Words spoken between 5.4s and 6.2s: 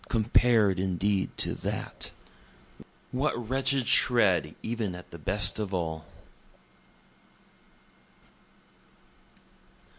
of all!)